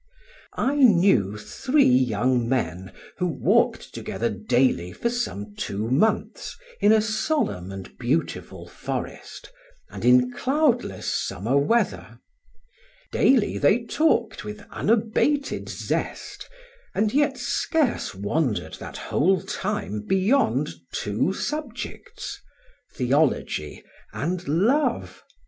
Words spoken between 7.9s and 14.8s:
beautiful forest and in cloudless summer weather; daily they talked with